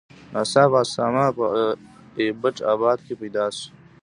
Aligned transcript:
ناڅاپه 0.33 0.77
اسامه 0.83 1.25
په 1.37 1.45
ایبټ 2.19 2.55
آباد 2.73 2.97
کې 3.05 3.13
پیدا 3.21 3.45
شو. 3.57 3.67